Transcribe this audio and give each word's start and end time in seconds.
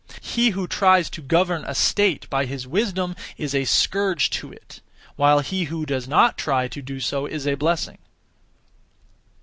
He 0.23 0.49
who 0.49 0.65
(tries 0.65 1.11
to) 1.11 1.21
govern 1.21 1.63
a 1.67 1.75
state 1.75 2.27
by 2.31 2.45
his 2.45 2.65
wisdom 2.65 3.15
is 3.37 3.53
a 3.53 3.65
scourge 3.65 4.31
to 4.31 4.51
it; 4.51 4.81
while 5.15 5.41
he 5.41 5.65
who 5.65 5.85
does 5.85 6.07
not 6.07 6.39
(try 6.39 6.67
to) 6.69 6.81
do 6.81 6.99
so 6.99 7.27
is 7.27 7.45
a 7.45 7.53
blessing. 7.53 7.99